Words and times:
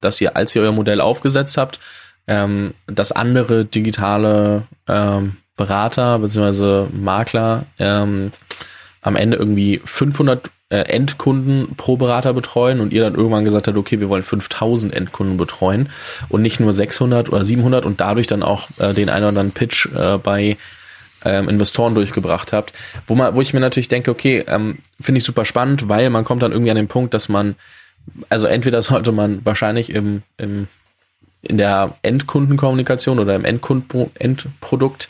dass 0.00 0.20
ihr, 0.20 0.36
als 0.36 0.54
ihr 0.54 0.62
euer 0.62 0.72
Modell 0.72 1.00
aufgesetzt 1.00 1.56
habt, 1.56 1.80
ähm, 2.26 2.74
dass 2.86 3.12
andere 3.12 3.64
digitale 3.64 4.64
ähm, 4.88 5.36
Berater 5.56 6.18
bzw. 6.18 6.86
Makler 6.92 7.64
ähm, 7.78 8.32
am 9.00 9.16
Ende 9.16 9.36
irgendwie 9.36 9.80
500 9.84 10.50
äh, 10.68 10.78
Endkunden 10.78 11.76
pro 11.76 11.96
Berater 11.96 12.32
betreuen 12.32 12.80
und 12.80 12.92
ihr 12.92 13.02
dann 13.02 13.14
irgendwann 13.14 13.44
gesagt 13.44 13.68
habt, 13.68 13.76
okay, 13.76 14.00
wir 14.00 14.08
wollen 14.08 14.24
5000 14.24 14.92
Endkunden 14.92 15.36
betreuen 15.36 15.90
und 16.28 16.42
nicht 16.42 16.58
nur 16.58 16.72
600 16.72 17.28
oder 17.28 17.44
700 17.44 17.86
und 17.86 18.00
dadurch 18.00 18.26
dann 18.26 18.42
auch 18.42 18.68
äh, 18.78 18.92
den 18.92 19.08
einen 19.08 19.22
oder 19.22 19.28
anderen 19.28 19.52
Pitch 19.52 19.86
äh, 19.94 20.18
bei 20.18 20.56
ähm, 21.24 21.48
Investoren 21.48 21.94
durchgebracht 21.94 22.52
habt, 22.52 22.72
wo 23.06 23.14
man, 23.14 23.34
wo 23.34 23.40
ich 23.40 23.54
mir 23.54 23.60
natürlich 23.60 23.88
denke, 23.88 24.10
okay, 24.10 24.44
ähm, 24.48 24.78
finde 25.00 25.18
ich 25.18 25.24
super 25.24 25.44
spannend, 25.44 25.88
weil 25.88 26.10
man 26.10 26.24
kommt 26.24 26.42
dann 26.42 26.52
irgendwie 26.52 26.70
an 26.70 26.76
den 26.76 26.88
Punkt, 26.88 27.14
dass 27.14 27.28
man, 27.28 27.54
also 28.28 28.46
entweder 28.46 28.82
sollte 28.82 29.12
man 29.12 29.44
wahrscheinlich 29.44 29.90
im, 29.90 30.22
im 30.36 30.68
in 31.42 31.58
der 31.58 31.96
Endkundenkommunikation 32.02 33.18
oder 33.18 33.34
im 33.36 33.44
Endkund 33.44 33.94
Endprodukt 34.14 35.08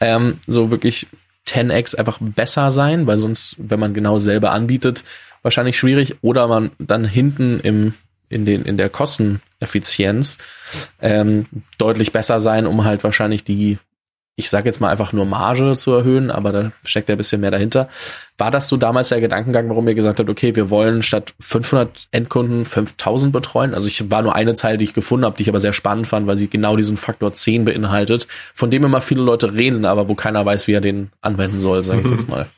ähm, 0.00 0.38
so 0.46 0.70
wirklich 0.70 1.06
10x 1.46 1.94
einfach 1.94 2.18
besser 2.20 2.70
sein, 2.70 3.06
weil 3.06 3.18
sonst, 3.18 3.56
wenn 3.58 3.80
man 3.80 3.92
genau 3.92 4.18
selber 4.18 4.52
anbietet, 4.52 5.04
wahrscheinlich 5.42 5.76
schwierig. 5.78 6.16
Oder 6.22 6.48
man 6.48 6.70
dann 6.78 7.04
hinten 7.04 7.60
im 7.60 7.94
in 8.30 8.46
den 8.46 8.64
in 8.64 8.78
der 8.78 8.88
Kosteneffizienz 8.88 10.38
ähm, 11.00 11.46
deutlich 11.78 12.12
besser 12.12 12.40
sein, 12.40 12.66
um 12.66 12.84
halt 12.84 13.04
wahrscheinlich 13.04 13.44
die 13.44 13.78
ich 14.36 14.50
sage 14.50 14.66
jetzt 14.66 14.80
mal 14.80 14.88
einfach 14.88 15.12
nur 15.12 15.26
Marge 15.26 15.76
zu 15.76 15.92
erhöhen, 15.92 16.30
aber 16.30 16.52
da 16.52 16.72
steckt 16.84 17.08
ja 17.08 17.14
ein 17.14 17.18
bisschen 17.18 17.40
mehr 17.40 17.52
dahinter. 17.52 17.88
War 18.36 18.50
das 18.50 18.66
so 18.66 18.76
damals 18.76 19.10
der 19.10 19.20
Gedankengang, 19.20 19.68
warum 19.68 19.86
ihr 19.86 19.94
gesagt 19.94 20.18
habt, 20.18 20.28
okay, 20.28 20.56
wir 20.56 20.70
wollen 20.70 21.04
statt 21.04 21.34
500 21.38 22.08
Endkunden 22.10 22.64
5000 22.64 23.32
betreuen? 23.32 23.74
Also 23.74 23.86
ich 23.86 24.10
war 24.10 24.22
nur 24.22 24.34
eine 24.34 24.54
Zeile, 24.54 24.76
die 24.76 24.84
ich 24.84 24.94
gefunden 24.94 25.24
habe, 25.24 25.36
die 25.36 25.42
ich 25.42 25.48
aber 25.48 25.60
sehr 25.60 25.72
spannend 25.72 26.08
fand, 26.08 26.26
weil 26.26 26.36
sie 26.36 26.48
genau 26.48 26.76
diesen 26.76 26.96
Faktor 26.96 27.32
10 27.32 27.64
beinhaltet, 27.64 28.26
von 28.54 28.72
dem 28.72 28.82
immer 28.82 29.00
viele 29.00 29.22
Leute 29.22 29.54
reden, 29.54 29.84
aber 29.84 30.08
wo 30.08 30.16
keiner 30.16 30.44
weiß, 30.44 30.66
wie 30.66 30.72
er 30.72 30.80
den 30.80 31.10
anwenden 31.20 31.60
soll, 31.60 31.84
sage 31.84 32.02
ich 32.04 32.10
jetzt 32.10 32.28
mal. 32.28 32.46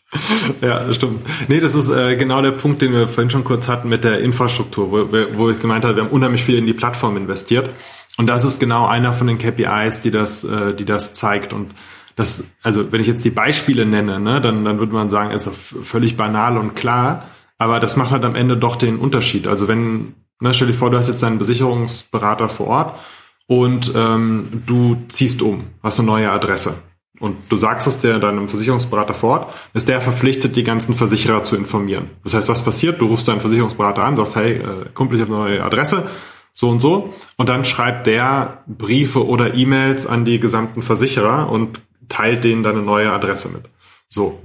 Ja, 0.63 0.91
stimmt. 0.93 1.27
Nee, 1.49 1.61
das 1.61 1.75
ist 1.75 1.91
äh, 1.91 2.17
genau 2.17 2.41
der 2.41 2.53
Punkt, 2.53 2.81
den 2.81 2.93
wir 2.93 3.07
vorhin 3.09 3.29
schon 3.29 3.45
kurz 3.45 3.69
hatten 3.69 3.89
mit 3.89 4.03
der 4.05 4.21
Infrastruktur, 4.21 4.91
wo, 4.91 5.37
wo 5.37 5.51
ich 5.51 5.61
gemeint 5.61 5.85
habe, 5.85 5.97
wir 5.97 6.05
haben 6.05 6.11
unheimlich 6.11 6.43
viel 6.43 6.57
in 6.57 6.65
die 6.65 6.73
Plattform 6.73 7.17
investiert. 7.19 7.69
Und 8.17 8.27
das 8.27 8.45
ist 8.45 8.61
genau 8.61 8.87
einer 8.87 9.13
von 9.13 9.27
den 9.27 9.39
KPIs, 9.39 10.01
die 10.01 10.11
das, 10.11 10.45
äh, 10.45 10.75
die 10.75 10.85
das 10.85 11.15
zeigt. 11.15 11.53
Und 11.53 11.75
das, 12.15 12.45
also 12.63 12.91
wenn 12.93 13.01
ich 13.01 13.07
jetzt 13.07 13.25
die 13.25 13.31
Beispiele 13.31 13.85
nenne, 13.85 14.19
ne, 14.19 14.41
dann, 14.41 14.65
dann 14.65 14.79
würde 14.79 14.95
man 14.95 15.11
sagen, 15.11 15.31
ist 15.31 15.49
völlig 15.83 16.17
banal 16.17 16.57
und 16.57 16.75
klar. 16.75 17.25
Aber 17.59 17.81
das 17.81 17.97
macht 17.97 18.11
halt 18.11 18.25
am 18.25 18.35
Ende 18.35 18.57
doch 18.57 18.77
den 18.77 18.99
Unterschied. 18.99 19.47
Also 19.47 19.69
wenn, 19.69 20.15
ne, 20.41 20.55
stell 20.55 20.69
dir 20.69 20.75
vor, 20.75 20.91
du 20.91 20.99
hast 20.99 21.09
jetzt 21.09 21.25
einen 21.25 21.39
Besicherungsberater 21.39 22.49
vor 22.49 22.67
Ort 22.69 22.99
und 23.47 23.93
ähm, 23.95 24.45
du 24.67 24.97
ziehst 25.09 25.43
um, 25.43 25.65
hast 25.83 25.99
eine 25.99 26.07
neue 26.07 26.31
Adresse. 26.31 26.75
Und 27.19 27.51
du 27.51 27.57
sagst 27.57 27.87
es 27.87 28.01
der 28.01 28.19
deinem 28.19 28.49
Versicherungsberater 28.49 29.15
vor 29.15 29.31
Ort, 29.31 29.55
ist 29.73 29.89
der 29.89 30.03
verpflichtet, 30.03 30.55
die 30.57 30.65
ganzen 30.65 30.95
Versicherer 30.95 31.45
zu 31.45 31.57
informieren. 31.57 32.11
Das 32.25 32.35
heißt, 32.35 32.49
was 32.49 32.63
passiert? 32.63 33.01
Du 33.01 33.07
rufst 33.07 33.29
deinen 33.29 33.41
Versicherungsberater 33.41 34.05
an, 34.05 34.17
sagst, 34.17 34.37
hey, 34.37 34.57
äh, 34.57 34.89
Kumpel, 34.93 35.19
ich 35.19 35.23
habe 35.23 35.35
eine 35.35 35.45
neue 35.45 35.65
Adresse 35.65 36.09
so 36.57 36.71
und 36.71 36.81
so. 36.81 37.13
Und 37.37 37.51
dann 37.51 37.67
schreibt 37.67 38.07
der 38.07 38.63
Briefe 38.67 39.27
oder 39.27 39.55
E-Mails 39.55 40.07
an 40.07 40.25
die 40.25 40.41
gesamten 40.41 40.81
Versicherer 40.81 41.51
und 41.51 41.83
teilt 42.09 42.45
denen 42.45 42.63
dann 42.63 42.77
eine 42.77 42.85
neue 42.85 43.13
Adresse 43.13 43.51
mit. 43.51 43.65
So. 44.09 44.41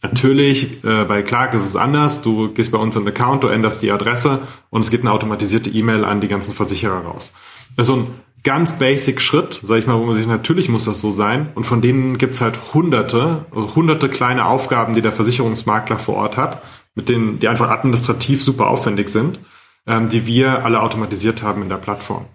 Natürlich, 0.00 0.82
äh, 0.84 1.04
bei 1.04 1.22
Clark 1.22 1.52
ist 1.52 1.64
es 1.64 1.74
anders. 1.74 2.22
Du 2.22 2.54
gehst 2.54 2.70
bei 2.70 2.78
uns 2.78 2.94
in 2.94 3.04
den 3.04 3.12
Account, 3.12 3.42
du 3.42 3.48
änderst 3.48 3.82
die 3.82 3.90
Adresse 3.90 4.42
und 4.70 4.82
es 4.82 4.90
geht 4.90 5.00
eine 5.00 5.10
automatisierte 5.10 5.70
E-Mail 5.70 6.04
an 6.04 6.20
die 6.20 6.28
ganzen 6.28 6.54
Versicherer 6.54 7.00
raus. 7.00 7.34
Das 7.76 7.88
ist 7.88 7.94
so 7.94 8.00
ein 8.00 8.06
ganz 8.44 8.78
basic 8.78 9.20
Schritt, 9.20 9.60
sag 9.64 9.80
ich 9.80 9.88
mal, 9.88 9.98
wo 9.98 10.06
man 10.06 10.14
sich 10.14 10.28
natürlich 10.28 10.68
muss 10.68 10.84
das 10.84 11.00
so 11.00 11.10
sein. 11.10 11.50
Und 11.56 11.64
von 11.64 11.82
denen 11.82 12.16
gibt's 12.16 12.40
halt 12.40 12.72
hunderte, 12.72 13.44
hunderte 13.52 14.08
kleine 14.08 14.46
Aufgaben, 14.46 14.94
die 14.94 15.02
der 15.02 15.12
Versicherungsmakler 15.12 15.98
vor 15.98 16.14
Ort 16.14 16.36
hat, 16.36 16.62
mit 16.94 17.08
denen, 17.08 17.40
die 17.40 17.48
einfach 17.48 17.70
administrativ 17.70 18.42
super 18.42 18.68
aufwendig 18.68 19.08
sind 19.08 19.40
ähm, 19.90 20.08
die 20.08 20.26
wir 20.26 20.64
alle 20.64 20.80
automatisiert 20.80 21.42
haben 21.42 21.62
in 21.62 21.68
der 21.68 21.76
Plattform. 21.76 22.26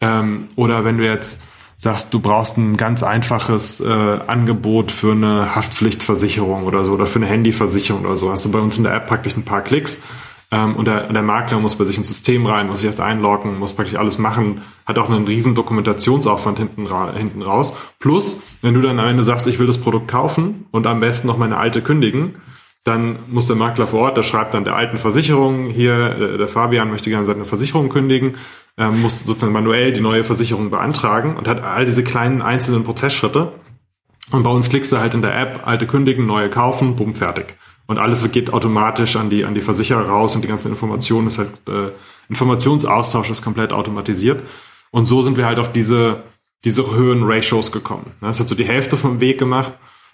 Ähm, 0.00 0.48
oder 0.56 0.84
wenn 0.84 0.98
du 0.98 1.04
jetzt 1.04 1.40
sagst, 1.78 2.12
du 2.14 2.20
brauchst 2.20 2.58
ein 2.58 2.76
ganz 2.76 3.02
einfaches 3.02 3.80
äh, 3.80 3.88
Angebot 4.26 4.92
für 4.92 5.12
eine 5.12 5.56
Haftpflichtversicherung 5.56 6.64
oder 6.64 6.84
so 6.84 6.92
oder 6.92 7.06
für 7.06 7.18
eine 7.18 7.26
Handyversicherung 7.26 8.04
oder 8.04 8.14
so, 8.14 8.30
hast 8.30 8.44
du 8.44 8.52
bei 8.52 8.60
uns 8.60 8.76
in 8.76 8.84
der 8.84 8.94
App 8.94 9.06
praktisch 9.06 9.36
ein 9.36 9.44
paar 9.44 9.62
Klicks 9.62 10.04
ähm, 10.52 10.76
und 10.76 10.84
der, 10.84 11.10
der 11.10 11.22
Makler 11.22 11.58
muss 11.58 11.76
bei 11.76 11.84
sich 11.84 11.96
ins 11.96 12.08
System 12.08 12.46
rein, 12.46 12.68
muss 12.68 12.80
sich 12.80 12.86
erst 12.86 13.00
einloggen, 13.00 13.58
muss 13.58 13.72
praktisch 13.72 13.96
alles 13.96 14.18
machen, 14.18 14.60
hat 14.84 14.98
auch 14.98 15.08
einen 15.08 15.26
riesen 15.26 15.54
Dokumentationsaufwand 15.54 16.58
hinten, 16.58 16.86
ra 16.86 17.12
hinten 17.16 17.42
raus. 17.42 17.74
Plus, 17.98 18.42
wenn 18.60 18.74
du 18.74 18.82
dann 18.82 19.00
am 19.00 19.08
Ende 19.08 19.24
sagst, 19.24 19.46
ich 19.46 19.58
will 19.58 19.66
das 19.66 19.78
Produkt 19.78 20.08
kaufen 20.08 20.66
und 20.70 20.86
am 20.86 21.00
besten 21.00 21.26
noch 21.26 21.38
meine 21.38 21.56
alte 21.56 21.80
kündigen, 21.80 22.36
dann 22.84 23.20
muss 23.28 23.46
der 23.46 23.56
Makler 23.56 23.86
vor 23.86 24.00
Ort, 24.00 24.16
der 24.16 24.22
schreibt 24.22 24.54
dann 24.54 24.64
der 24.64 24.74
alten 24.74 24.98
Versicherung, 24.98 25.70
hier, 25.70 26.16
äh, 26.18 26.38
der 26.38 26.48
Fabian 26.48 26.90
möchte 26.90 27.10
gerne 27.10 27.26
seine 27.26 27.44
Versicherung 27.44 27.88
kündigen, 27.88 28.36
äh, 28.76 28.88
muss 28.88 29.24
sozusagen 29.24 29.52
manuell 29.52 29.92
die 29.92 30.00
neue 30.00 30.24
Versicherung 30.24 30.70
beantragen 30.70 31.36
und 31.36 31.46
hat 31.46 31.62
all 31.62 31.86
diese 31.86 32.02
kleinen 32.02 32.42
einzelnen 32.42 32.84
Prozessschritte. 32.84 33.52
Und 34.32 34.42
bei 34.42 34.50
uns 34.50 34.68
klickst 34.68 34.92
du 34.92 34.98
halt 34.98 35.14
in 35.14 35.22
der 35.22 35.38
App, 35.38 35.66
alte 35.66 35.86
kündigen, 35.86 36.26
neue 36.26 36.50
kaufen, 36.50 36.96
bumm, 36.96 37.14
fertig. 37.14 37.56
Und 37.86 37.98
alles 37.98 38.28
geht 38.32 38.52
automatisch 38.52 39.16
an 39.16 39.30
die, 39.30 39.44
an 39.44 39.54
die 39.54 39.60
Versicherer 39.60 40.08
raus 40.08 40.34
und 40.34 40.42
die 40.42 40.48
ganzen 40.48 40.70
Informationen 40.70 41.26
ist 41.26 41.38
halt, 41.38 41.50
äh, 41.68 41.90
Informationsaustausch 42.28 43.30
ist 43.30 43.42
komplett 43.42 43.72
automatisiert. 43.72 44.42
Und 44.90 45.06
so 45.06 45.22
sind 45.22 45.36
wir 45.36 45.46
halt 45.46 45.58
auf 45.58 45.72
diese, 45.72 46.22
diese 46.64 46.94
höheren 46.94 47.24
Ratios 47.24 47.72
gekommen. 47.72 48.12
Das 48.20 48.40
hat 48.40 48.48
so 48.48 48.54
die 48.54 48.64
Hälfte 48.64 48.96
vom 48.96 49.20
Weg 49.20 49.38
gemacht. 49.38 49.72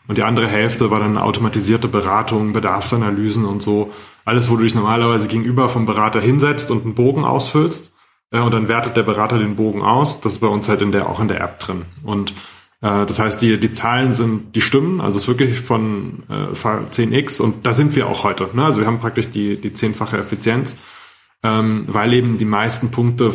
Und 0.08 0.16
die 0.16 0.24
andere 0.24 0.48
Hälfte 0.48 0.91
war 0.91 1.00
dann 1.00 1.19
automatisierte 1.19 1.86
Beratung, 1.86 2.54
Bedarfsanalysen 2.54 3.44
und 3.44 3.62
so. 3.62 3.92
Alles, 4.24 4.50
wo 4.50 4.56
du 4.56 4.62
dich 4.62 4.74
normalerweise 4.74 5.28
gegenüber 5.28 5.69
vom 5.69 5.86
Berater 5.86 6.20
hinsetzt 6.20 6.70
und 6.70 6.84
einen 6.84 6.94
Bogen 6.94 7.24
ausfüllst. 7.24 7.92
Äh, 8.32 8.41
und 8.41 8.52
dann 8.52 8.69
wertet 8.69 8.96
der 8.96 9.02
Berater 9.02 9.38
den 9.38 9.54
Bogen 9.54 9.82
aus. 9.82 10.20
Das 10.20 10.32
ist 10.34 10.38
bei 10.41 10.48
uns 10.48 10.69
halt 10.69 10.82
in 10.82 10.92
der, 10.92 11.08
auch 11.08 11.20
in 11.20 11.28
der 11.28 11.41
App 11.41 11.58
drin. 11.60 11.84
Und 12.02 12.32
äh, 12.80 13.06
das 13.06 13.19
heißt, 13.19 13.41
die, 13.42 13.58
die 13.58 13.72
Zahlen 13.72 14.12
sind, 14.12 14.54
die 14.56 14.62
stimmen. 14.62 15.00
Also 15.00 15.16
es 15.16 15.24
ist 15.24 15.28
wirklich 15.28 15.60
von 15.60 16.22
äh, 16.30 16.54
10x 16.54 17.40
und 17.40 17.66
da 17.66 17.75
sind 17.75 17.94
wir 17.94 18.06
auch 18.06 18.25
heute. 18.25 18.48
Ne? 18.54 18.64
Also 18.64 18.80
wir 18.80 18.86
haben 18.86 19.00
praktisch 19.00 19.30
die, 19.30 19.60
die 19.60 19.75
zehnfache 19.75 20.16
Effizienz, 20.16 20.80
ähm, 21.42 21.84
weil 21.88 22.14
eben 22.14 22.38
die 22.38 22.44
meisten 22.44 22.90
Punkte 22.90 23.34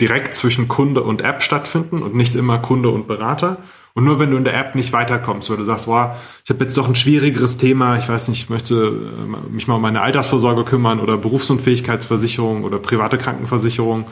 direkt 0.00 0.34
zwischen 0.34 0.68
Kunde 0.68 1.02
und 1.02 1.22
App 1.22 1.42
stattfinden 1.42 2.02
und 2.02 2.14
nicht 2.14 2.34
immer 2.34 2.58
Kunde 2.58 2.90
und 2.90 3.08
Berater. 3.08 3.58
Und 3.94 4.04
nur 4.04 4.20
wenn 4.20 4.30
du 4.30 4.36
in 4.36 4.44
der 4.44 4.56
App 4.56 4.76
nicht 4.76 4.92
weiterkommst, 4.92 5.50
weil 5.50 5.56
du 5.56 5.64
sagst, 5.64 5.86
boah, 5.86 6.16
ich 6.44 6.50
habe 6.50 6.62
jetzt 6.62 6.76
doch 6.76 6.88
ein 6.88 6.94
schwierigeres 6.94 7.56
Thema, 7.56 7.96
ich 7.98 8.08
weiß 8.08 8.28
nicht, 8.28 8.44
ich 8.44 8.50
möchte 8.50 8.74
äh, 8.74 9.50
mich 9.50 9.66
mal 9.66 9.74
um 9.74 9.82
meine 9.82 10.02
Altersvorsorge 10.02 10.64
kümmern 10.64 11.00
oder 11.00 11.18
Berufsunfähigkeitsversicherung 11.18 12.62
oder 12.62 12.78
private 12.78 13.18
Krankenversicherung 13.18 14.06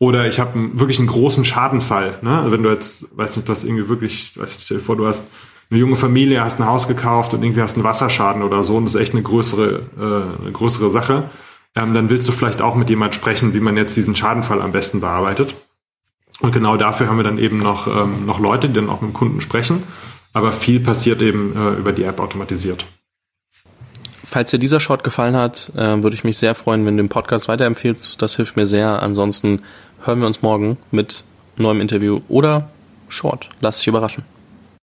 oder 0.00 0.26
ich 0.26 0.40
habe 0.40 0.80
wirklich 0.80 0.98
einen 0.98 1.08
großen 1.08 1.44
Schadenfall. 1.44 2.18
Ne? 2.22 2.38
Also 2.38 2.50
wenn 2.50 2.62
du 2.62 2.70
jetzt, 2.70 3.16
weiß 3.16 3.36
nicht, 3.36 3.48
du 3.48 3.52
hast 3.52 3.64
irgendwie 3.64 3.88
wirklich, 3.88 4.32
weiß 4.36 4.54
nicht, 4.56 4.64
stell 4.64 4.78
dir 4.78 4.82
vor, 4.82 4.96
du 4.96 5.06
hast 5.06 5.30
eine 5.70 5.78
junge 5.78 5.96
Familie, 5.96 6.42
hast 6.42 6.58
ein 6.58 6.66
Haus 6.66 6.88
gekauft 6.88 7.32
und 7.34 7.44
irgendwie 7.44 7.62
hast 7.62 7.74
einen 7.74 7.84
Wasserschaden 7.84 8.42
oder 8.42 8.64
so 8.64 8.76
und 8.76 8.86
das 8.86 8.96
ist 8.96 9.00
echt 9.00 9.12
eine 9.12 9.22
größere, 9.22 9.82
äh, 9.96 10.42
eine 10.42 10.52
größere 10.52 10.90
Sache, 10.90 11.30
ähm, 11.76 11.94
dann 11.94 12.10
willst 12.10 12.28
du 12.28 12.32
vielleicht 12.32 12.62
auch 12.62 12.74
mit 12.74 12.90
jemand 12.90 13.14
sprechen, 13.14 13.54
wie 13.54 13.60
man 13.60 13.76
jetzt 13.76 13.96
diesen 13.96 14.16
Schadenfall 14.16 14.60
am 14.60 14.72
besten 14.72 15.00
bearbeitet. 15.00 15.54
Und 16.40 16.52
genau 16.52 16.76
dafür 16.76 17.08
haben 17.08 17.18
wir 17.18 17.24
dann 17.24 17.38
eben 17.38 17.58
noch, 17.58 17.86
ähm, 17.86 18.26
noch 18.26 18.40
Leute, 18.40 18.68
die 18.68 18.74
dann 18.74 18.88
auch 18.88 19.00
mit 19.00 19.10
dem 19.10 19.14
Kunden 19.14 19.40
sprechen. 19.40 19.82
Aber 20.32 20.52
viel 20.52 20.80
passiert 20.80 21.22
eben 21.22 21.54
äh, 21.56 21.78
über 21.78 21.92
die 21.92 22.04
App 22.04 22.20
automatisiert. 22.20 22.86
Falls 24.24 24.50
dir 24.52 24.58
dieser 24.58 24.78
Short 24.78 25.02
gefallen 25.02 25.36
hat, 25.36 25.72
äh, 25.76 26.02
würde 26.02 26.14
ich 26.14 26.24
mich 26.24 26.38
sehr 26.38 26.54
freuen, 26.54 26.86
wenn 26.86 26.96
du 26.96 27.02
den 27.02 27.08
Podcast 27.08 27.48
weiterempfehlst. 27.48 28.22
Das 28.22 28.36
hilft 28.36 28.56
mir 28.56 28.66
sehr. 28.66 29.02
Ansonsten 29.02 29.62
hören 30.04 30.20
wir 30.20 30.26
uns 30.26 30.42
morgen 30.42 30.78
mit 30.90 31.24
neuem 31.56 31.80
Interview 31.80 32.20
oder 32.28 32.70
Short. 33.08 33.48
Lass 33.60 33.78
dich 33.78 33.88
überraschen. 33.88 34.24